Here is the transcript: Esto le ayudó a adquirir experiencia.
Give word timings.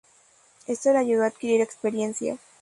Esto 0.65 0.91
le 0.93 0.97
ayudó 0.97 1.21
a 1.23 1.27
adquirir 1.27 1.61
experiencia. 1.61 2.39